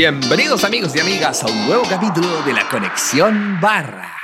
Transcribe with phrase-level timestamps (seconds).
[0.00, 4.16] Bienvenidos amigos y amigas a un nuevo capítulo de la Conexión Barra,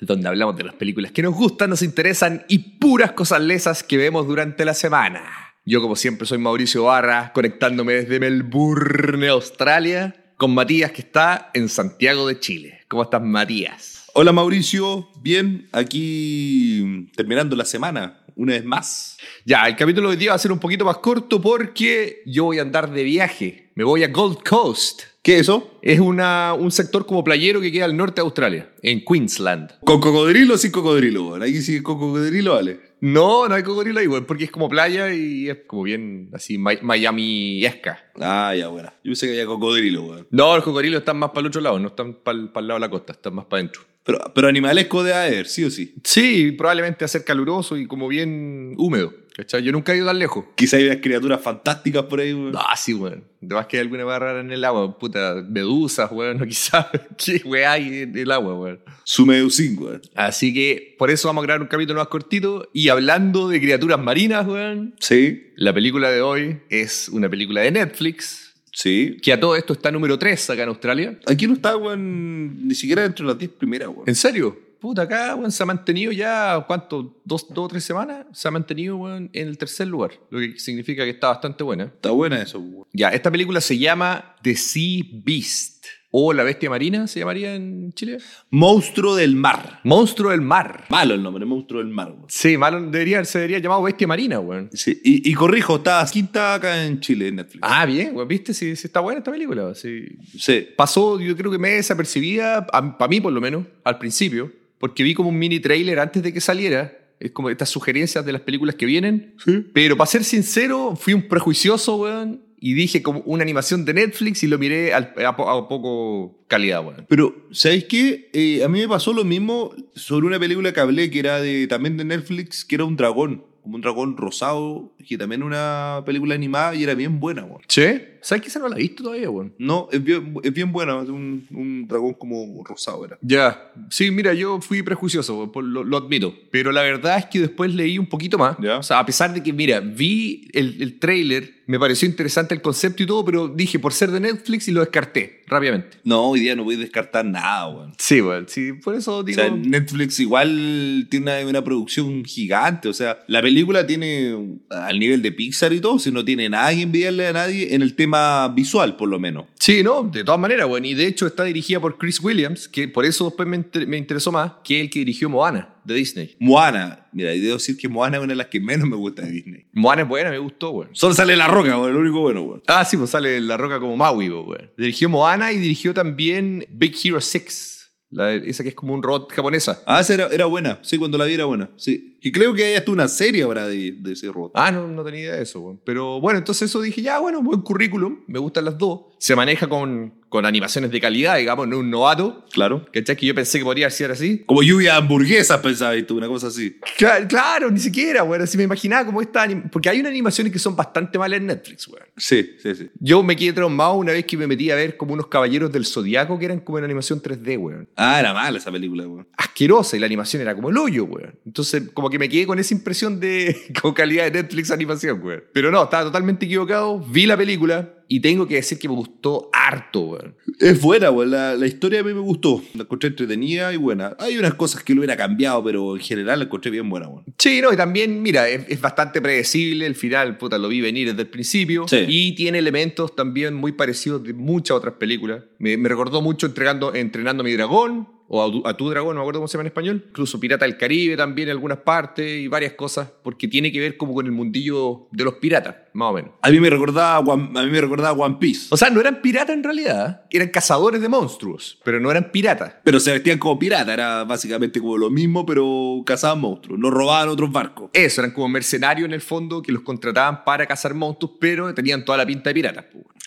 [0.00, 3.96] donde hablamos de las películas que nos gustan, nos interesan y puras cosas lesas que
[3.96, 5.52] vemos durante la semana.
[5.64, 11.68] Yo como siempre soy Mauricio Barra, conectándome desde Melbourne, Australia, con Matías que está en
[11.68, 12.82] Santiago de Chile.
[12.86, 14.04] ¿Cómo estás Matías?
[14.14, 19.18] Hola Mauricio, bien, aquí terminando la semana, una vez más.
[19.44, 22.44] Ya, el capítulo de hoy día va a ser un poquito más corto porque yo
[22.44, 23.72] voy a andar de viaje.
[23.74, 25.02] Me voy a Gold Coast.
[25.26, 25.76] ¿Qué es eso?
[25.82, 29.72] Es una, un sector como playero que queda al norte de Australia, en Queensland.
[29.80, 31.26] ¿Con cocodrilo o sin cocodrilo?
[31.30, 31.42] weón?
[31.42, 32.78] Aquí sí con cocodrilo vale.
[33.00, 36.58] No, no hay cocodrilo ahí, güey, porque es como playa y es como bien así
[36.58, 38.04] Mi- Miami-esca.
[38.20, 38.88] Ah, ya, bueno.
[39.02, 40.28] Yo pensé que había cocodrilo, weón.
[40.30, 42.80] No, los cocodrilos están más para el otro lado, no están para el, lado de
[42.86, 43.82] la costa, están más para adentro.
[44.04, 45.92] Pero, pero animalesco de haber, sí o sí.
[46.04, 49.12] Sí, probablemente a ser caluroso y como bien húmedo.
[49.36, 49.62] ¿Cachai?
[49.62, 50.44] Yo nunca he ido tan lejos.
[50.54, 52.54] Quizá hay unas criaturas fantásticas por ahí, weón.
[52.56, 53.24] Ah, sí, weón.
[53.42, 56.86] Además que hay alguna weá rara en el agua, puta, medusas, weón, no quizás.
[57.16, 58.80] ¿Qué weá hay en el agua, weón?
[59.04, 60.00] Su medusín, weón.
[60.14, 62.68] Así que por eso vamos a grabar un capítulo más cortito.
[62.72, 67.70] Y hablando de criaturas marinas, weón, Sí, la película de hoy es una película de
[67.70, 69.18] Netflix, sí.
[69.22, 71.18] que a todo esto está número 3 acá en Australia.
[71.26, 74.04] Aquí no está, weón, ni siquiera dentro de las 10 primeras, weón.
[74.06, 74.65] ¿En serio?
[74.80, 77.20] Puta, acá, weón, se ha mantenido ya, ¿cuánto?
[77.24, 78.26] ¿Dos, o tres semanas?
[78.32, 80.12] Se ha mantenido, weón, en el tercer lugar.
[80.30, 81.84] Lo que significa que está bastante buena.
[81.84, 82.86] Está buena eso, weón.
[82.92, 85.86] Ya, esta película se llama The Sea Beast.
[86.18, 88.16] O La Bestia Marina, se llamaría en Chile.
[88.48, 89.80] Monstruo del mar.
[89.84, 90.86] Monstruo del mar.
[90.88, 92.24] Malo el nombre, monstruo del mar, weón.
[92.28, 94.70] Sí, malo, debería, se debería llamado Bestia Marina, weón.
[94.72, 97.60] Sí, y, y corrijo, está quinta acá en Chile, en Netflix.
[97.60, 98.54] Ah, bien, weón, ¿viste?
[98.54, 99.74] Sí, sí está buena esta película.
[99.74, 100.06] Sí.
[100.38, 100.66] Sí.
[100.74, 105.12] Pasó, yo creo que me desapercibida, para mí por lo menos, al principio, porque vi
[105.12, 106.96] como un mini trailer antes de que saliera.
[107.20, 109.34] Es como estas sugerencias de las películas que vienen.
[109.44, 109.66] Sí.
[109.74, 112.45] Pero para ser sincero, fui un prejuicioso, weón.
[112.58, 116.84] Y dije como una animación de Netflix y lo miré a, po- a poco calidad,
[116.84, 117.04] weón.
[117.08, 118.30] Pero, ¿sabéis qué?
[118.32, 121.66] Eh, a mí me pasó lo mismo sobre una película que hablé, que era de,
[121.66, 126.36] también de Netflix, que era un dragón, como un dragón rosado, que también una película
[126.36, 127.62] animada y era bien buena, weón.
[127.66, 128.14] ¿Che?
[128.22, 129.52] ¿Sabes que esa no la he visto todavía, weón?
[129.58, 133.18] No, es bien, es bien buena, es un, un dragón como rosado era.
[133.22, 136.32] Ya, sí, mira, yo fui prejuicioso, lo, lo admito.
[136.52, 138.56] Pero la verdad es que después leí un poquito más.
[138.62, 138.78] Ya.
[138.78, 142.62] O sea, a pesar de que, mira, vi el, el trailer, me pareció interesante el
[142.62, 145.98] concepto y todo, pero dije por ser de Netflix y lo descarté rápidamente.
[146.04, 147.92] No, hoy día no voy a descartar nada, weón.
[147.98, 149.40] Sí, weón, sí, por eso O digo.
[149.40, 152.88] sea, Netflix igual tiene una, una producción gigante.
[152.88, 153.55] O sea, la película
[153.86, 157.74] tiene al nivel de Pixar y todo, si no tiene nada que envidiarle a nadie
[157.74, 159.46] en el tema visual, por lo menos.
[159.58, 160.84] Sí, no, de todas maneras, weón.
[160.84, 163.96] Y de hecho está dirigida por Chris Williams, que por eso después me, inter- me
[163.96, 166.36] interesó más, que es el que dirigió Moana, de Disney.
[166.38, 169.22] Moana, mira, y debo decir que Moana es una de las que menos me gusta
[169.22, 169.64] de Disney.
[169.72, 170.90] Moana es buena, me gustó, weón.
[170.92, 172.62] Solo sale La Roca, weón, lo único bueno, weón.
[172.66, 174.70] Ah, sí, pues sale La Roca como Maui, weón.
[174.76, 177.72] Dirigió Moana y dirigió también Big Hero 6.
[178.10, 179.82] La, esa que es como un robot japonesa.
[179.84, 182.18] Ah, esa era, era buena, sí, cuando la vi era buena, sí.
[182.22, 184.52] Y creo que hay hasta una serie ahora de, de ese robot.
[184.54, 185.80] Ah, no, no tenía idea de eso.
[185.84, 189.06] Pero bueno, entonces eso dije, ya, bueno, buen currículum, me gustan las dos.
[189.18, 192.44] Se maneja con, con animaciones de calidad, digamos, no un novato.
[192.52, 192.86] Claro.
[192.92, 193.16] ¿Cachai?
[193.16, 194.42] Que yo pensé que podría ser así.
[194.46, 196.78] Como lluvia de hamburguesas, pensaba tú, una cosa así.
[196.96, 198.42] Claro, claro, ni siquiera, weón.
[198.42, 201.88] Así me imaginaba como esta Porque hay unas animaciones que son bastante malas en Netflix,
[201.88, 202.06] weón.
[202.16, 202.90] Sí, sí, sí.
[202.98, 205.86] Yo me quedé traumado una vez que me metí a ver como unos caballeros del
[205.86, 207.88] zodiaco que eran como en animación 3D, weón.
[207.96, 209.28] Ah, era mala esa película, weón.
[209.36, 211.38] Asquerosa y la animación era como el hoyo, weón.
[211.44, 215.44] Entonces, como que me quedé con esa impresión de con calidad de Netflix animación, weón.
[215.52, 216.98] Pero no, estaba totalmente equivocado.
[217.00, 220.36] Vi la película y tengo que decir que me gustó harto, weón.
[220.58, 221.30] Es buena, weón.
[221.30, 222.62] La, la historia a mí me gustó.
[222.74, 224.16] La encontré entretenida y buena.
[224.18, 227.24] Hay unas cosas que lo hubiera cambiado, pero en general la encontré bien buena, weón.
[227.38, 229.86] Sí, no, y también, mira, es, es bastante predecible.
[229.86, 231.86] El final, puta, lo vi venir desde el principio.
[231.88, 232.04] Sí.
[232.08, 235.42] Y tiene elementos también muy parecidos de muchas otras películas.
[235.58, 238.15] Me, me recordó mucho entregando, Entrenando a mi dragón.
[238.28, 240.04] O a, tu- a tu dragón, no me acuerdo cómo se llama en español.
[240.08, 243.08] Incluso Pirata del Caribe también en algunas partes y varias cosas.
[243.22, 246.30] Porque tiene que ver como con el mundillo de los piratas, más o menos.
[246.42, 248.66] A mí me recordaba, One- a mí me recordaba One Piece.
[248.70, 250.22] O sea, no eran piratas en realidad.
[250.30, 251.78] Eran cazadores de monstruos.
[251.84, 252.74] Pero no eran piratas.
[252.82, 257.28] Pero se vestían como piratas, era básicamente como lo mismo, pero cazaban monstruos, no robaban
[257.28, 257.90] otros barcos.
[257.92, 262.04] Eso, eran como mercenarios en el fondo que los contrataban para cazar monstruos, pero tenían
[262.04, 262.84] toda la pinta de piratas.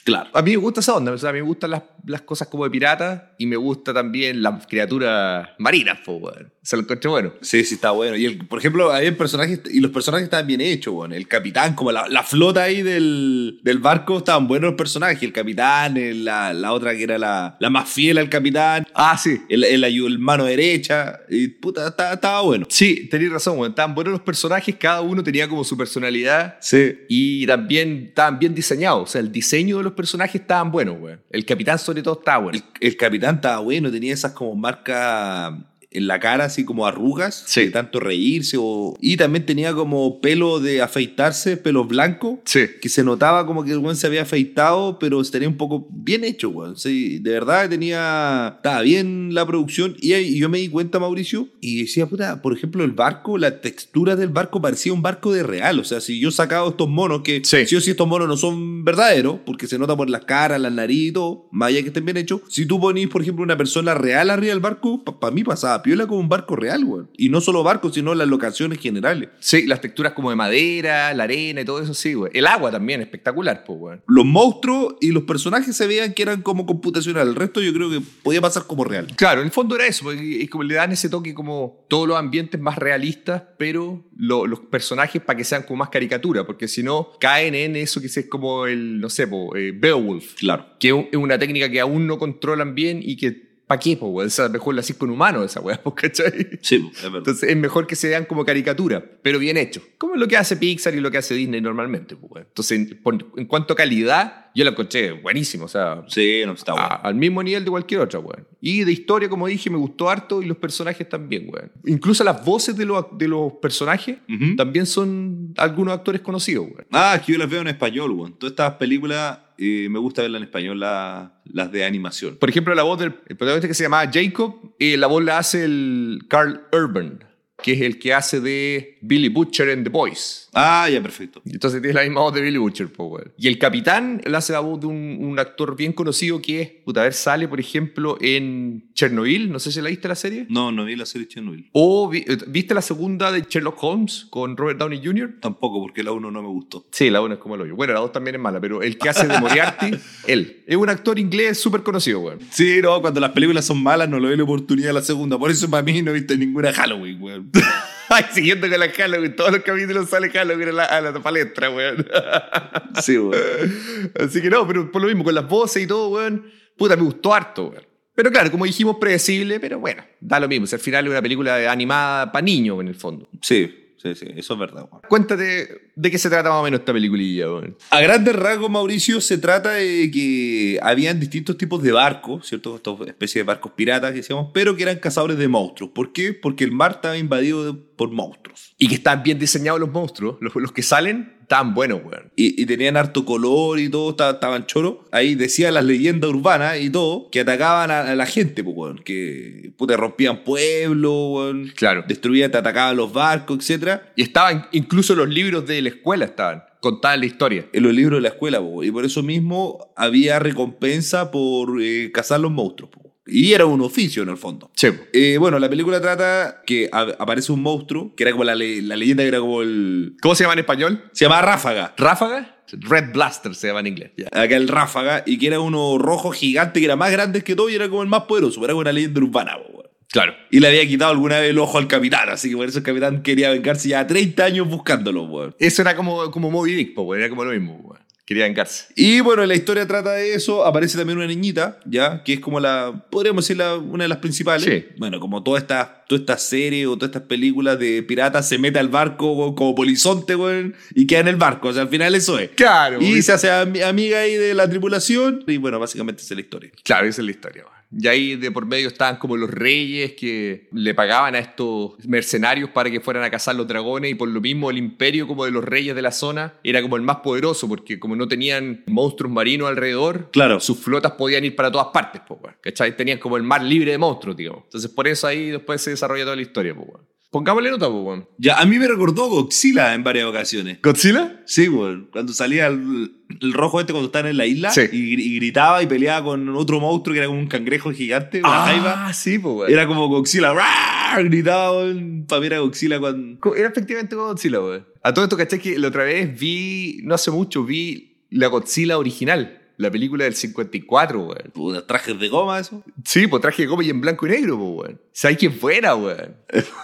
[0.10, 0.30] Claro.
[0.34, 2.48] A mí me gusta esa onda, o sea, a mí me gustan las, las cosas
[2.48, 6.52] como de pirata y me gusta también las criaturas marinas, po, weón.
[6.62, 7.34] Se lo encontré bueno.
[7.42, 8.16] Sí, sí, está bueno.
[8.16, 11.14] Y el- por ejemplo, hay personajes, y los personajes estaban bien hechos, weón.
[11.14, 15.22] El capitán, como la, la flota ahí del, del barco, estaban buenos los personajes.
[15.24, 19.18] El capitán, el- la, la otra que era la, la más fiel al capitán, Ah,
[19.18, 19.42] sí.
[19.50, 21.20] el, el, el mano derecha.
[21.30, 22.66] Y puta, estaba, estaba bueno.
[22.70, 23.72] Sí, tenéis razón, weón.
[23.72, 26.94] Estaban buenos los personajes, cada uno tenía como su personalidad Sí.
[27.10, 29.10] y también estaban bien diseñados.
[29.10, 31.20] O sea, el diseño de los personajes estaban buenos, weón.
[31.30, 32.58] El capitán, sobre todo, estaba bueno.
[32.58, 35.54] El, el capitán estaba bueno, tenía esas como marcas
[35.92, 37.62] en la cara, así como arrugas, Sí.
[37.62, 38.58] de tanto reírse.
[38.60, 38.96] O...
[39.02, 42.42] Y también tenía como pelo de afeitarse, pelo blanco.
[42.46, 42.62] Sí.
[42.82, 46.24] que se notaba como que el weón se había afeitado, pero tenía un poco bien
[46.24, 46.78] hecho, weón.
[46.78, 48.54] Sí, de verdad tenía.
[48.58, 49.96] Estaba bien la producción.
[50.00, 53.62] Y, ahí yo me di cuenta, Mauricio, y decía, puta, por ejemplo, el barco, la
[53.62, 55.80] textura del barco parecía un barco de real.
[55.80, 57.66] O sea, si yo sacaba estos monos, que Sí.
[57.66, 60.72] sí o sí estos monos no son verdaderos, porque se nota por las caras, las
[60.72, 62.42] nariz y todo, más allá que estén bien hechos.
[62.50, 66.08] Si tú ponís, por ejemplo, una persona real arriba del barco, para mí pasaba piola
[66.08, 67.10] como un barco real, weón.
[67.18, 69.30] Y no solo barco, sino las locaciones generales.
[69.40, 72.32] Sí, las texturas como de madera, la arena y todo eso, sí, güey.
[72.34, 74.00] El agua también, espectacular, pues, güey.
[74.08, 77.28] los monstruos y los personajes se veían que eran como computacional.
[77.28, 79.08] El resto yo creo que podía pasar como real.
[79.16, 82.08] Claro, en el fondo era eso, porque es como le dan ese toque como todos
[82.08, 86.68] los ambientes más realistas, pero lo- los personajes para que sean como más caricatura, porque
[86.68, 90.66] si no caen en eso que es como el, no sé, po, eh, Beowulf, Claro.
[90.80, 94.12] que es una técnica que aún no controlan bien y que, ¿para qué, po?
[94.12, 96.60] O sea, mejor la haces con humano esa weá, ¿cachai?
[96.62, 97.20] Sí, es verdad.
[97.20, 99.80] Entonces es mejor que se vean como caricatura, pero bien hecho.
[100.00, 102.18] Como lo que hace Pixar y lo que hace Disney normalmente.
[102.36, 105.66] Entonces, en, por- en cuanto a calidad, yo la encontré buenísimo.
[105.66, 106.88] O sea, sí, no está bueno.
[106.88, 108.48] a- al mismo nivel de cualquier otra, weón.
[108.62, 111.72] Y de historia, como dije, me gustó harto y los personajes también, weón.
[111.86, 114.56] Incluso las voces de los, de los personajes Ujú.
[114.56, 116.86] también son algunos actores conocidos, weón.
[116.92, 118.34] Ah, es que yo las veo en español, weón.
[118.38, 122.38] Todas estas películas eh, me gusta verlas en español, la- las de animación.
[122.38, 125.38] Por ejemplo, la voz del el protagonista que se llamaba Jacob, eh, la voz la
[125.38, 127.24] hace el Carl Urban,
[127.62, 130.49] que es el que hace de Billy Butcher en The Boys.
[130.54, 131.42] Ah, ya, perfecto.
[131.46, 133.32] Entonces tiene la misma voz de Billy Butcher, po, weón.
[133.38, 136.70] Y el capitán él hace la voz de un, un actor bien conocido que es,
[136.84, 140.48] puta, a ver, sale, por ejemplo, en Chernobyl, no sé si la viste la serie.
[140.50, 141.70] No, no vi la serie Chernobyl.
[141.74, 145.36] O vi- eh, viste la segunda de Sherlock Holmes con Robert Downey Jr.
[145.40, 146.88] Tampoco, porque la uno no me gustó.
[146.92, 147.76] Sí, la una es como el hoyo.
[147.76, 149.92] Bueno, la dos también es mala, pero el que hace de Moriarty,
[150.28, 150.64] él.
[150.66, 152.40] Es un actor inglés súper conocido, weón.
[152.50, 155.38] Sí, no, cuando las películas son malas no le doy la oportunidad a la segunda.
[155.38, 157.52] Por eso para mí no he visto ninguna Halloween, weón.
[158.12, 161.70] Ay, siguiendo con la Halloween, todos los capítulos sale Halloween a la, a la palestra,
[161.70, 162.06] weón.
[163.02, 164.12] Sí, weón.
[164.20, 166.46] Así que no, pero por lo mismo, con las voces y todo, weón,
[166.78, 167.84] puta, me gustó harto, weón.
[168.16, 170.68] Pero claro, como dijimos, predecible, pero bueno, da lo mismo.
[170.68, 173.30] Si al final es una película animada para niños, en el fondo.
[173.42, 175.04] Sí, sí, sí, eso es verdad, weón.
[175.08, 177.78] Cuéntate de qué se trata más o menos esta peliculilla, weón.
[177.92, 182.76] A grandes rasgos, Mauricio, se trata de que habían distintos tipos de barcos, ¿cierto?
[182.76, 185.92] Estas especies de barcos piratas, que decíamos, pero que eran cazadores de monstruos.
[185.94, 186.34] ¿Por qué?
[186.34, 188.74] Porque el mar estaba invadido de- por monstruos.
[188.78, 190.38] Y que están bien diseñados los monstruos.
[190.40, 192.32] Los, los que salen, están buenos, weón.
[192.38, 195.00] Y, y tenían harto color y todo, esta- estaban choros.
[195.12, 199.00] Ahí decía las leyendas urbanas y todo, que atacaban a, a la gente, pues, weón.
[199.04, 201.72] Que puta, rompían pueblos, weón.
[201.76, 202.06] Claro.
[202.08, 204.14] Destruían, te atacaban los barcos, etcétera.
[204.16, 207.68] Y estaban, incluso los libros de la escuela estaban, contaban la historia.
[207.74, 212.12] en los libros de la escuela, po, y por eso mismo había recompensa por eh,
[212.14, 212.92] cazar los monstruos.
[212.92, 213.09] po.
[213.32, 214.72] Y era un oficio en el fondo.
[214.76, 214.88] Sí.
[215.14, 218.82] Eh, bueno, la película trata que a- aparece un monstruo, que era como la, le-
[218.82, 220.16] la leyenda que era como el...
[220.22, 221.04] ¿Cómo se llama en español?
[221.14, 221.94] Se llamaba Ráfaga.
[221.98, 222.56] ¿Ráfaga?
[222.72, 224.12] Red Blaster se llama en inglés.
[224.16, 224.28] Ya.
[224.28, 227.70] Acá el Ráfaga, y que era uno rojo gigante, que era más grande que todo
[227.70, 228.64] y era como el más poderoso.
[228.64, 229.88] Era como una leyenda urbana, weón.
[230.12, 230.34] Claro.
[230.52, 232.84] Y le había quitado alguna vez el ojo al capitán, así que por eso el
[232.84, 235.56] capitán quería vengarse ya 30 años buscándolo, weón.
[235.60, 237.20] Eso era como, como Moby Dick, weón.
[237.20, 238.00] Era como lo mismo, weón.
[238.30, 238.86] Quería vengarse.
[238.96, 240.64] Y bueno, la historia trata de eso.
[240.64, 242.22] Aparece también una niñita, ¿ya?
[242.24, 244.64] Que es como la, podríamos decir, la- una de las principales.
[244.72, 244.86] Sí.
[245.00, 248.78] Bueno, como toda esta, toda esta serie o todas estas películas de piratas, se mete
[248.78, 251.70] al barco como polizonte, weón, y queda en el barco.
[251.70, 252.52] O sea, al final eso es.
[252.52, 253.02] Claro.
[253.02, 255.44] Y se hace ami- amiga ahí de la tripulación.
[255.48, 256.72] Y bueno, básicamente esa es la historia.
[256.84, 257.64] Claro, esa es la historia.
[257.64, 257.79] weón.
[257.92, 262.70] Y ahí de por medio estaban como los reyes que le pagaban a estos mercenarios
[262.70, 265.52] para que fueran a cazar los dragones y por lo mismo el imperio como de
[265.52, 269.34] los reyes de la zona era como el más poderoso porque como no tenían monstruos
[269.34, 270.60] marinos alrededor, Claro.
[270.60, 272.40] sus flotas podían ir para todas partes, po.
[272.62, 272.96] ¿cachai?
[272.96, 274.66] Tenían como el mar libre de monstruos, digamos.
[274.66, 277.00] Entonces por eso ahí después se desarrolla toda la historia, po.
[277.32, 278.28] Pongámosle nota, po, weón.
[278.40, 280.80] Ya, a mí me recordó Godzilla en varias ocasiones.
[280.82, 281.42] ¿Godzilla?
[281.46, 282.10] Sí, weón.
[282.12, 284.82] Cuando salía el, el rojo este cuando estaban en la isla Sí.
[284.92, 288.40] y, gri- y gritaba y peleaba con otro monstruo que era como un cangrejo gigante,
[288.40, 289.08] una jaiba.
[289.08, 289.72] Ah, sí, po, weón.
[289.72, 290.54] Era como Godzilla.
[290.54, 291.24] ¡Rar!
[291.26, 293.56] Gritaba weón, para ver a Godzilla cuando.
[293.56, 294.88] Era efectivamente como Godzilla, weón.
[295.04, 295.60] A todo esto, ¿cachai?
[295.60, 299.59] Que la otra vez vi, no hace mucho, vi la Godzilla original.
[299.80, 301.52] La película del 54, weón.
[301.54, 302.84] Puta, ¿Trajes de goma eso?
[303.06, 305.02] Sí, pues traje de goma y en blanco y negro, pues, weón.
[305.14, 306.36] ¿Sabes quién fuera, weón?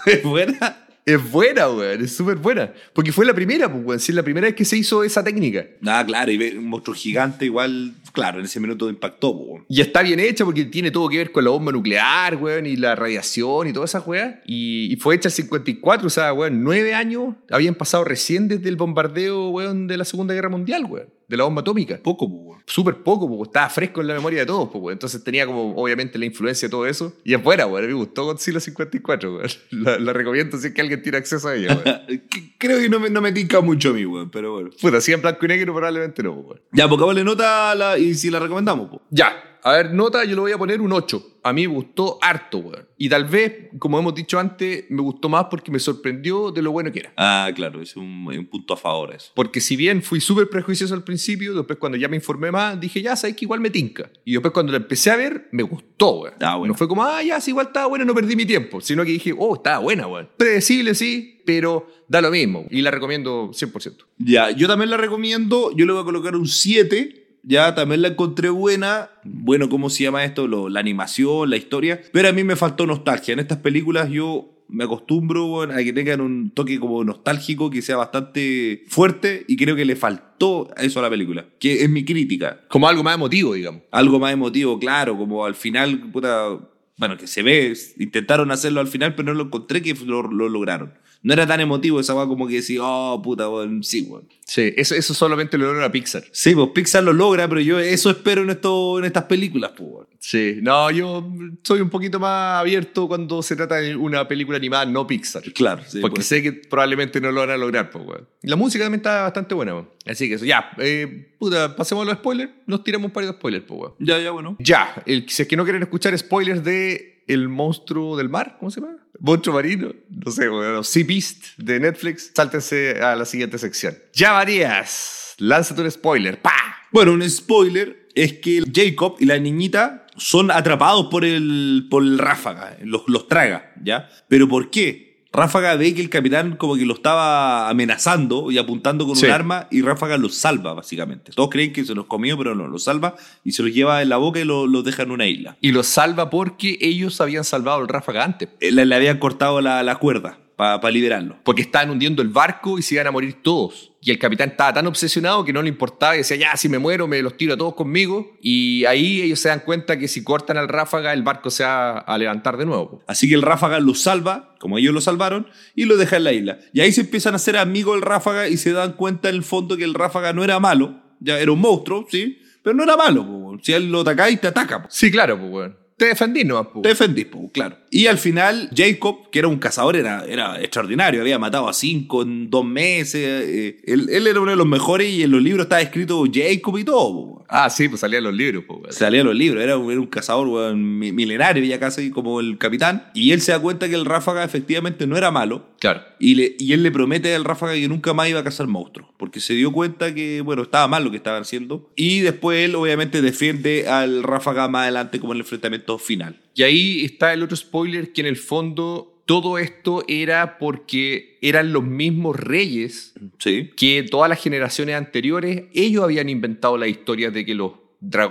[0.05, 0.87] ¿Es buena?
[1.05, 2.01] Es buena, weón.
[2.01, 2.71] Es súper buena.
[2.93, 3.99] Porque fue la primera, pues, weón.
[3.99, 5.65] Sí, es la primera vez que se hizo esa técnica.
[5.85, 9.65] Ah, claro, y un monstruo gigante igual, claro, en ese minuto impactó, po, weón.
[9.67, 12.77] Y está bien hecha porque tiene todo que ver con la bomba nuclear, weón, y
[12.77, 14.35] la radiación y todas esas weas.
[14.45, 18.69] Y, y fue hecha el 54, o sea, weón, nueve años habían pasado recién desde
[18.69, 21.99] el bombardeo, weón, de la Segunda Guerra Mundial, weón, de la bomba atómica.
[22.01, 22.61] Poco, po, weón.
[22.67, 24.93] Súper poco, porque estaba fresco en la memoria de todos, pues, weón.
[24.93, 27.13] Entonces tenía como, obviamente, la influencia de todo eso.
[27.23, 27.87] Y es buena, weón.
[27.87, 29.47] Me gustó Godzilla 54, weón.
[29.71, 32.01] La, la recomiendo si es que alguien tiene acceso a ella, weón.
[32.29, 34.69] Que- Creo que no me, no me tinca mucho a mí, weón, pero bueno.
[34.81, 36.61] Puta, si en blanco y negro probablemente no, weón.
[36.71, 39.01] Ya, vale nota la- y si la recomendamos, po.
[39.11, 41.39] Ya, a ver, nota, yo le voy a poner un 8.
[41.41, 42.87] A mí me gustó harto, weón.
[42.99, 46.71] Y tal vez, como hemos dicho antes, me gustó más porque me sorprendió de lo
[46.71, 47.13] bueno que era.
[47.17, 49.31] Ah, claro, es un, un punto a favor eso.
[49.33, 53.01] Porque si bien fui súper prejuicioso al principio, después cuando ya me informé más, dije,
[53.01, 54.11] ya, sabes que igual me tinca.
[54.23, 56.35] Y después cuando la empecé a ver, me gustó, weón.
[56.41, 56.73] Ah, bueno.
[56.73, 58.81] No fue como, ah, ya, si igual estaba buena, no perdí mi tiempo.
[58.81, 60.29] Sino que dije, oh, estaba buena, weón.
[60.37, 62.67] Predecible, sí, pero da lo mismo.
[62.69, 64.05] Y la recomiendo 100%.
[64.19, 65.75] Ya, yo también la recomiendo.
[65.75, 67.24] Yo le voy a colocar un 7.
[67.47, 69.11] Ya, también la encontré buena.
[69.23, 70.47] Bueno, ¿cómo se llama esto?
[70.47, 72.01] Lo- la animación, la historia.
[72.11, 73.33] Pero a mí me faltó nostalgia.
[73.33, 77.83] En estas películas yo me acostumbro bueno, a que tengan un toque como nostálgico, que
[77.83, 79.45] sea bastante fuerte.
[79.47, 81.45] Y creo que le faltó eso a la película.
[81.59, 82.61] Que es mi crítica.
[82.67, 83.83] Como algo más emotivo, digamos.
[83.91, 85.15] Algo más emotivo, claro.
[85.17, 86.57] Como al final, puta...
[86.97, 90.47] Bueno, que se ve, intentaron hacerlo al final, pero no lo encontré que lo, lo
[90.47, 90.93] lograron.
[91.25, 94.27] No era tan emotivo esa weá como que decir, oh, puta, weón, sí, weón.
[94.45, 96.23] Sí, eso, eso solamente lo logra Pixar.
[96.31, 99.89] Sí, pues Pixar lo logra, pero yo eso espero en, esto, en estas películas, pues.
[99.89, 100.07] weón.
[100.19, 101.27] Sí, no, yo
[101.63, 105.41] soy un poquito más abierto cuando se trata de una película animada no Pixar.
[105.53, 105.99] Claro, sí.
[105.99, 106.27] porque pues.
[106.27, 108.29] sé que probablemente no lo van a lograr, pues, weón.
[108.43, 109.89] La música también está bastante buena, weón.
[110.05, 112.51] Así que eso, ya, eh, puta, pasemos a los spoilers.
[112.67, 113.93] Nos tiramos un par de spoilers, pues, weón.
[113.97, 114.57] Ya, ya, bueno.
[114.59, 118.69] Ya, el, si es que no quieren escuchar spoilers de El monstruo del mar, ¿cómo
[118.71, 118.97] se llama?
[119.19, 123.95] Monstruo marino, no sé, weón, Sea Beast de Netflix, sáltense a la siguiente sección.
[124.13, 126.53] Ya, Marías, lánzate un spoiler, ¡pa!
[126.91, 132.17] Bueno, un spoiler es que Jacob y la niñita son atrapados por el, por el
[132.17, 134.09] ráfaga, los traga, ¿ya?
[134.27, 135.04] ¿Pero por qué?
[135.35, 139.25] Ráfaga ve que el capitán como que lo estaba amenazando y apuntando con Sí.
[139.25, 141.31] un arma y Ráfaga los salva, básicamente.
[141.33, 144.09] Todos creen que se los comió, pero no, los salva y se los lleva en
[144.09, 145.57] la boca y los deja en una isla.
[145.61, 148.49] Y los salva porque ellos habían salvado el ráfaga antes.
[148.59, 151.37] Eh, Le, le habían cortado la, la cuerda para liberarlo.
[151.43, 153.91] Porque estaban hundiendo el barco y se iban a morir todos.
[154.01, 156.77] Y el capitán estaba tan obsesionado que no le importaba y decía, ya, si me
[156.77, 158.37] muero, me los tiro a todos conmigo.
[158.39, 161.97] Y ahí ellos se dan cuenta que si cortan al ráfaga, el barco se va
[161.97, 163.03] a levantar de nuevo.
[163.07, 166.33] Así que el Ráfaga los salva, como ellos lo salvaron, y lo deja en la
[166.33, 166.59] isla.
[166.71, 169.43] Y ahí se empiezan a hacer amigos del Ráfaga y se dan cuenta en el
[169.43, 172.95] fondo que el Ráfaga no era malo, ya era un monstruo, sí, pero no era
[172.95, 173.25] malo.
[173.25, 173.57] po.
[173.61, 174.87] Si él lo ataca y te ataca, po.
[174.91, 175.84] Sí, claro, pues, weón.
[175.97, 177.77] Te defendí nomás, te defendís, po, claro.
[177.89, 182.21] Y al final, Jacob, que era un cazador, era, era extraordinario, había matado a cinco
[182.23, 183.15] en dos meses.
[183.47, 186.77] eh, él, él era uno de los mejores y en los libros estaba escrito Jacob
[186.77, 187.13] y todo.
[187.13, 187.45] po.
[187.47, 188.91] Ah, sí, pues salían los libros, pues, weón.
[188.91, 192.41] Salía en los libros, era un, era un cazador weón, mi- milenario, ya casi como
[192.41, 193.09] el capitán.
[193.13, 195.67] Y él se da cuenta que el Ráfaga efectivamente no era malo.
[195.79, 196.01] Claro.
[196.19, 199.09] Y, le- y él le promete al Ráfaga que nunca más iba a cazar monstruos.
[199.17, 201.89] Porque se dio cuenta que, bueno, estaba mal lo que estaban haciendo.
[201.95, 206.41] Y después él, obviamente, defiende al Ráfaga más adelante como en el enfrentamiento final.
[206.53, 211.73] Y ahí está el otro spoiler que en el fondo todo esto era porque eran
[211.73, 213.71] los mismos reyes Sí.
[213.75, 217.71] que todas las generaciones anteriores, ellos habían inventado la historia de que los,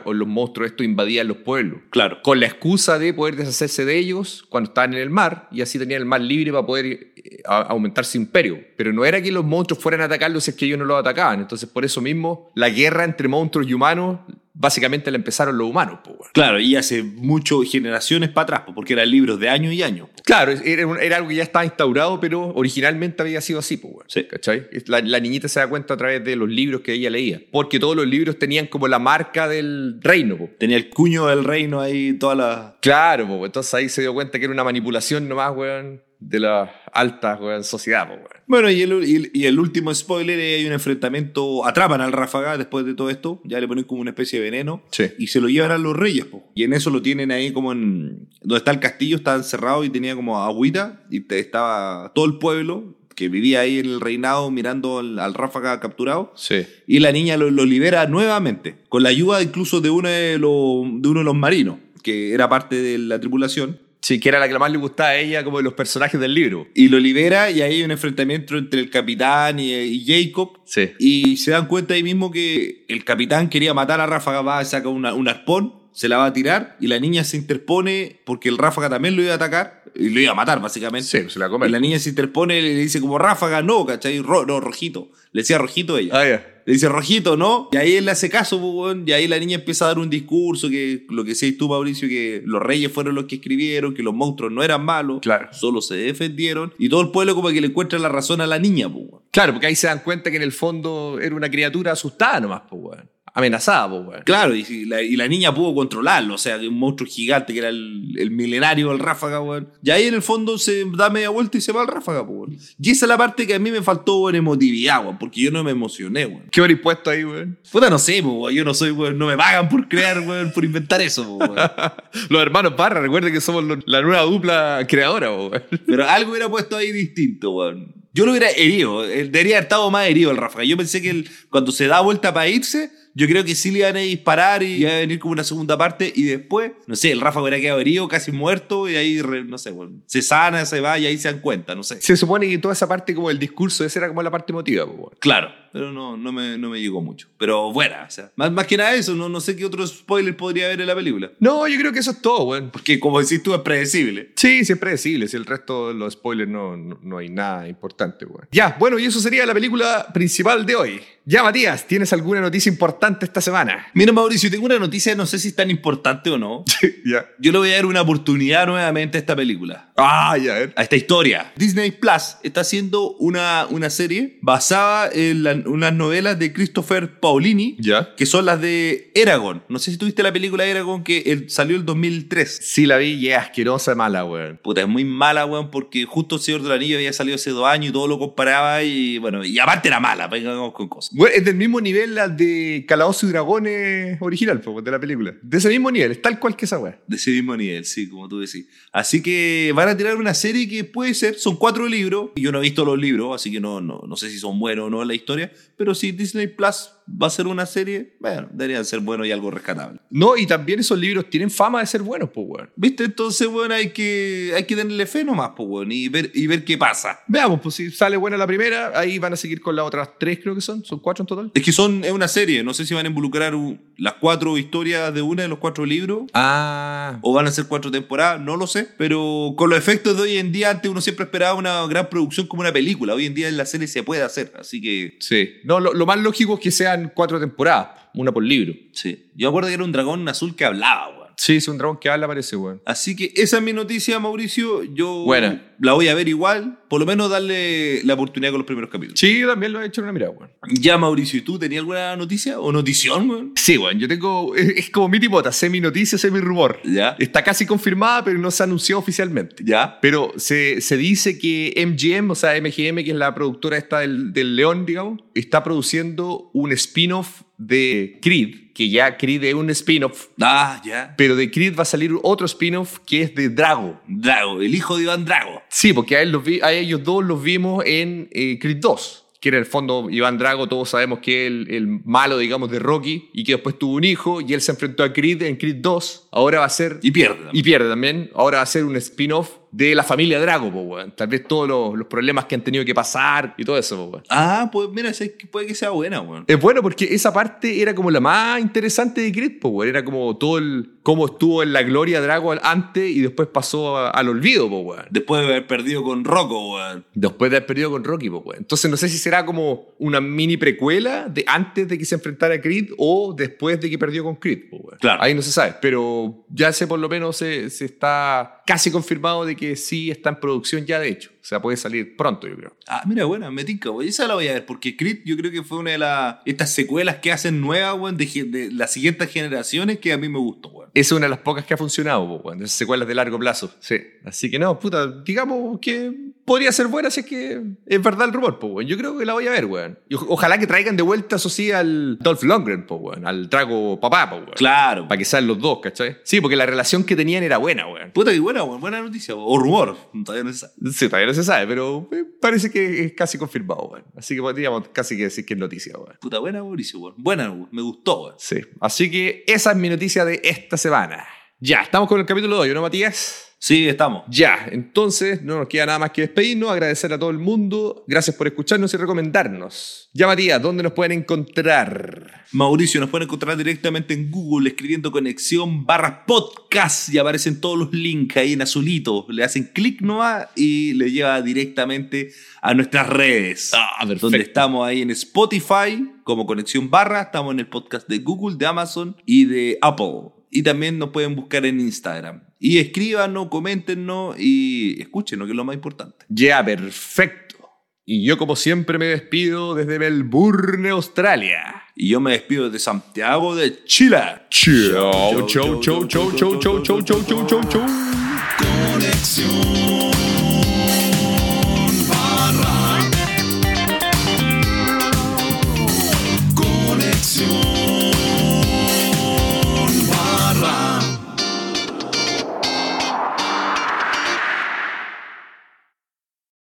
[0.07, 1.81] los monstruos estos invadían los pueblos.
[1.91, 2.23] Claro.
[2.23, 5.81] Con la excusa de poder deshacerse de ellos cuando estaban en el mar y así
[5.81, 8.61] tenían el mar libre para poder eh, aumentar su imperio.
[8.77, 11.41] Pero no era que los monstruos fueran a atacarlos es que ellos no los atacaban.
[11.41, 14.21] Entonces, por eso mismo, la guerra entre monstruos y humanos,
[14.55, 15.99] básicamente la empezaron los humanos.
[16.03, 16.31] po, weón.
[16.33, 20.09] Claro, y hace mucho, generaciones para atrás, po, porque eran libros de años y años.
[20.09, 20.23] po.
[20.23, 24.07] Claro, era, algo que ya estaba instaurado, pero originalmente había sido así, pues, weón.
[24.09, 24.25] Sí.
[24.25, 24.67] ¿Cachai?
[24.87, 27.43] La, la niñita se da cuenta a través de los libros que ella leía.
[27.51, 30.49] Porque todos los libros tenían como la marca del reino, po.
[30.59, 32.79] Tenía el cuño del reino ahí, toda la...
[32.81, 36.73] Claro, po, entonces ahí se dio cuenta que era una manipulación nomás, weón, de la
[36.93, 38.34] alta, weón, sociedad, po, weón.
[38.47, 42.13] Bueno, y el, y el- y el último spoiler es hay un enfrentamiento, atrapan al
[42.13, 45.05] Ráfaga después de todo esto, ya le ponen como una especie de veneno Sí.
[45.19, 46.27] y se lo llevan a los reyes.
[46.27, 46.45] po.
[46.55, 48.29] Y en eso lo tienen ahí como en...
[48.43, 52.39] Donde está el castillo, estaba encerrado y tenía como agüita y te- estaba todo el
[52.39, 56.33] pueblo que vivía ahí en el reinado mirando al, al Ráfaga capturado.
[56.37, 56.67] Sí.
[56.87, 60.83] Y la niña lo, lo libera nuevamente, con la ayuda incluso de uno de, los,
[61.01, 63.79] de uno de los marinos, que era parte de la tripulación.
[64.05, 66.35] Sí, que era la que más le gustaba a ella, como de los personajes del
[66.35, 66.67] libro.
[66.75, 70.59] Y lo libera y ahí hay un enfrentamiento entre el capitán y, y Jacob.
[70.67, 70.91] Sí.
[70.99, 74.65] Y se dan cuenta ahí mismo que el capitán quería matar a Ráfaga, va a
[74.67, 78.49] sacar una- un arpón, se la va a tirar y la niña se interpone porque
[78.51, 81.09] el Ráfaga también lo iba a atacar y lo iba a matar básicamente.
[81.09, 81.69] Sí, se la come.
[81.69, 84.21] Y la niña se interpone y le dice como Ráfaga, no, ¿cachai?
[84.21, 85.09] Ro- no, Rojito.
[85.33, 86.13] Le decía Rojito ella.
[86.21, 86.51] Ah, ya.
[86.67, 87.69] Le dice Rojito, ¿no?
[87.73, 90.09] Y ahí él le hace caso, pues, y ahí la niña empieza a dar un
[90.11, 94.03] discurso que lo que decías tú, Mauricio, que los reyes fueron los que escribieron, que
[94.03, 95.49] los monstruos no eran malos, Claro.
[95.53, 98.59] solo se defendieron, y todo el pueblo como que le encuentra la razón a la
[98.59, 99.05] niña, pues.
[99.31, 102.63] Claro, porque ahí se dan cuenta que en el fondo era una criatura asustada nomás,
[102.71, 103.11] pues, weón.
[103.37, 104.23] Amenazada, pues, weón.
[104.25, 107.59] Claro, y, la, y la niña pudo controlarlo, o sea, que un monstruo gigante que
[107.59, 109.69] era el, el milenario, el ráfaga, weón.
[109.83, 112.39] Y ahí en el fondo se da media vuelta y se va al ráfaga, pues,
[112.39, 112.57] weón.
[112.81, 115.51] Y esa es la parte que a mí me faltó en emotividad, weón, porque yo
[115.51, 116.45] no me emocioné, weón.
[116.53, 117.59] ¿Qué hubierais puesto ahí, weón?
[117.73, 120.65] Puta, no sé, weón, yo no soy, weón, no me pagan por crear, weón, por
[120.65, 121.57] inventar eso, weón.
[122.31, 125.61] Los hermanos Parra, recuerden que somos los- la nueva dupla creadora, weón.
[125.87, 127.93] Pero algo hubiera puesto ahí distinto, weón.
[128.13, 129.05] Yo lo hubiera herido.
[129.05, 130.63] Él debería haber estado más herido el Ráfaga.
[130.65, 133.79] Yo pensé que él, cuando se da vuelta para irse, yo creo que sí le
[133.81, 136.13] iban a disparar y iba a venir como una segunda parte.
[136.15, 138.89] Y después, no sé, el Ráfaga hubiera quedado herido, casi muerto.
[138.89, 141.75] Y ahí, re- no sé, weón, se sana, se va y ahí se dan cuenta,
[141.75, 142.01] no sé.
[142.01, 144.85] Se supone que toda esa parte como el discurso, esa era como la parte emotiva,
[144.85, 145.13] po, weón.
[145.21, 147.27] Claro, pero no, no, me, no me llegó mucho.
[147.37, 148.31] Pero buena, o sea.
[148.37, 150.95] Más, más que nada eso, no, no sé qué otro spoiler podría haber en la
[150.95, 151.33] película.
[151.41, 152.71] No, yo creo que eso es todo, weón.
[152.71, 154.31] Porque, como decís tú, es predecible.
[154.37, 155.27] Sí, sí es predecible.
[155.27, 158.47] Si el resto de los spoilers no, no, no hay nada importante, weón.
[158.53, 161.01] Ya, bueno, y eso sería la película principal de hoy.
[161.27, 163.87] Ya, Matías, ¿tienes alguna noticia importante esta semana?
[163.95, 166.65] Mira, Mauricio, tengo una noticia, no sé si es tan importante o no.
[167.05, 167.27] ya.
[167.41, 169.91] Yo le voy a dar una oportunidad nuevamente a esta película.
[169.97, 170.73] Ah, ya, a ver.
[170.77, 171.53] A esta historia.
[171.57, 177.77] Disney Plus está haciendo una, una serie basada en la- unas novelas de Christopher Paolini,
[177.79, 178.15] Ya.
[178.17, 179.63] que son las de Eragon.
[179.69, 182.61] No sé si tuviste la película Eragon que el- salió el 2003.
[182.63, 184.59] Sí, la vi y es asquerosa mala, weón.
[184.63, 187.67] Puta, es muy mala, weón, porque justo El Señor del Anillo había salido hace dos
[187.67, 191.15] años y todo lo comparaba y, bueno, y aparte era mala, vengamos con cosas.
[191.17, 195.35] Bueno, es del mismo nivel la de Calabozo y Dragones original, de la película.
[195.43, 196.99] De ese mismo nivel, es tal cual que esa weá.
[197.07, 198.67] De ese mismo nivel, sí, como tú decís.
[198.93, 202.53] Así que van a tirar una serie que puede ser, son cuatro libros, y yo
[202.53, 204.91] no he visto los libros, así que no, no, no sé si son buenos o
[204.91, 208.85] no en la historia, pero si Disney Plus va a ser una serie, bueno, deberían
[208.85, 210.01] ser buenos y algo rescatable.
[210.11, 212.71] No, y también esos libros tienen fama de ser buenos, pues, weón.
[212.77, 213.05] ¿Viste?
[213.05, 216.65] Entonces, bueno, hay que, hay que tenerle fe nomás, pues, bueno, y ver, y ver
[216.65, 217.21] qué pasa.
[217.29, 220.39] Veamos, pues si sale buena la primera, ahí van a seguir con las otras tres,
[220.43, 220.85] creo que son.
[220.85, 221.51] Son cuatro en total.
[221.55, 224.57] Es que son, es una serie, no sé si van a involucrar u- las cuatro
[224.59, 226.23] historias de una de los cuatro libros.
[226.33, 227.19] Ah.
[227.23, 228.89] O van a ser cuatro temporadas, no lo sé.
[228.99, 232.47] Pero con los efectos de hoy en día, antes uno siempre esperaba una gran producción
[232.47, 233.15] como una película.
[233.15, 234.53] Hoy en día en la serie se puede hacer.
[234.59, 235.51] Así que, Sí.
[235.65, 236.71] No, lo, lo más lógico es que
[237.15, 238.75] cuatro temporadas, una por libro.
[238.93, 239.31] sí.
[239.35, 241.24] Yo me acuerdo que era un dragón azul que hablaba.
[241.37, 242.81] Sí, es un dragón que habla, parece, weón.
[242.87, 244.83] Así que esa es mi noticia, Mauricio.
[244.85, 245.75] Yo Buena.
[245.81, 246.79] la voy a ver igual.
[246.89, 249.19] Por lo menos darle la oportunidad con los primeros capítulos.
[249.19, 250.51] Sí, yo también lo he hecho en una mirada, weón.
[250.81, 253.53] Ya, Mauricio, ¿y tú tenías alguna noticia o notición, weón?
[253.57, 254.55] Sí, weón, yo tengo.
[254.55, 256.79] Es, es como mi tipota, semi noticia, semi rumor.
[256.85, 259.65] Ya, Está casi confirmada, pero no se anunció oficialmente.
[259.65, 259.99] ya.
[260.01, 264.33] Pero se, se dice que MGM, o sea, MGM, que es la productora esta del,
[264.33, 270.27] del León, digamos, está produciendo un spin-off de Creed, que ya Creed es un spin-off,
[270.41, 271.15] Ah, ya.
[271.17, 274.01] pero de Creed va a salir otro spin-off que es de Drago.
[274.09, 275.63] Drago, el hijo de Iván Drago.
[275.71, 279.21] Sí, porque a, él los vi- a ellos dos los vimos en eh, Creed 2.
[279.41, 282.79] Que en el fondo Iván Drago, todos sabemos que es el, el malo, digamos, de
[282.79, 285.77] Rocky, y que después tuvo un hijo, y él se enfrentó a Creed en Creed
[285.83, 286.29] 2.
[286.33, 287.51] Ahora va a ser Y pierde.
[287.53, 288.31] y pierde también.
[288.35, 291.11] Ahora va a ser un spin-off de la familia Drago, po, weón.
[291.17, 294.05] Tal vez todos los, los problemas que han tenido que pasar y todo eso, po,
[294.05, 294.25] weón.
[294.31, 295.11] Ah, pues mira,
[295.51, 296.45] puede que sea buena, weón.
[296.47, 299.89] Es bueno porque esa parte era como la más interesante de Creed, po, weón.
[299.89, 300.93] Era como todo el.
[301.03, 305.07] cómo estuvo en la gloria Drago antes y después pasó a- al olvido, po, weón.
[305.11, 307.05] Después de haber perdido con Rocco, weón.
[307.15, 308.59] Después de haber perdido con Rocky, po, weón.
[308.61, 312.55] Entonces no sé si será como una mini precuela de antes de que se enfrentara
[312.55, 314.99] a Creed o después de que perdió con Creed, po, weón.
[315.01, 315.21] Claro.
[315.23, 319.45] Ahí no se sabe, pero ya sé por lo menos se, se está casi confirmado
[319.45, 321.34] de que sí está en producción ya de hecho.
[321.45, 322.75] O sea, puede salir pronto, yo creo.
[322.89, 324.09] Ah, mira, buena, me tinca, weón.
[324.09, 326.73] Esa la voy a ver, porque Creed yo creo que fue una de las estas
[326.73, 330.73] secuelas que hacen nuevas, weón, de, de las siguientes generaciones que a mí me gustó.
[330.95, 332.63] Esa es una de las pocas que ha funcionado, weón.
[332.63, 333.75] Esas secuelas de largo plazo.
[333.81, 333.97] Sí.
[334.25, 336.13] Así que no, puta, digamos que
[336.47, 338.89] podría ser buena si es que es verdad el rumor, po, weón.
[338.89, 339.99] Yo creo que la voy a ver, weón.
[340.09, 343.27] Y o- ojalá que traigan de vuelta, eso sí, al Dolph Lundgren, po, weón.
[343.27, 344.51] Al Drago papá, po, weón.
[344.57, 345.07] Claro.
[345.09, 346.17] Para que sean los dos, ¿cachai?
[346.23, 348.13] Sí, porque la relación que tenían era buena, weón.
[348.13, 348.81] Puta que buena, weón.
[348.81, 349.35] Buena noticia.
[349.37, 349.97] O rumor.
[350.25, 350.73] Todavía no se sabe.
[350.93, 354.05] Sí, todavía no se sabe, pero eh, parece que es casi confirmado, weón.
[354.17, 356.17] Así que podríamos casi que decir que es noticia, weón.
[356.21, 357.15] Puta buena, Mauricio, weón.
[357.19, 357.69] Buena, weón.
[357.73, 358.35] Me gustó, weón.
[358.39, 358.61] Sí.
[358.81, 361.27] Así que esa es mi noticia de esta semana.
[361.59, 363.54] Ya, estamos con el capítulo de hoy, ¿no, Matías?
[363.65, 364.25] Sí, estamos.
[364.29, 368.37] Ya, entonces no nos queda nada más que despedirnos, agradecer a todo el mundo, gracias
[368.37, 370.11] por escucharnos y recomendarnos.
[370.13, 372.45] Ya Matías, ¿dónde nos pueden encontrar?
[372.53, 377.93] Mauricio, nos pueden encontrar directamente en Google escribiendo conexión barra podcast y aparecen todos los
[377.95, 379.25] links ahí en azulito.
[379.31, 383.71] Le hacen clic nomás y le lleva directamente a nuestras redes.
[383.73, 388.59] Ah, Donde estamos ahí en Spotify como conexión barra, estamos en el podcast de Google,
[388.59, 390.34] de Amazon y de Apple.
[390.57, 392.45] Y también nos pueden buscar en Instagram.
[392.61, 396.27] Y escríbanos, coméntenos y escúchenos, que es lo más importante.
[396.29, 397.69] Ya, perfecto.
[398.05, 401.83] Y yo como siempre me despido desde Melbourne, Australia.
[401.97, 404.43] Y yo me despido desde Santiago de Chile.
[404.49, 407.85] Chau, chau, chau, chau, chau, chau, chau, chau, chau, chau, chau.